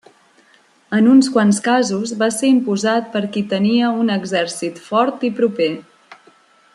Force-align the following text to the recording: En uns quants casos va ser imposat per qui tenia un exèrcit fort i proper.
En 0.99 1.09
uns 1.11 1.27
quants 1.35 1.59
casos 1.67 2.13
va 2.23 2.29
ser 2.37 2.49
imposat 2.55 3.13
per 3.17 3.23
qui 3.35 3.45
tenia 3.53 3.93
un 4.05 4.11
exèrcit 4.17 4.83
fort 4.87 5.27
i 5.31 5.35
proper. 5.43 5.73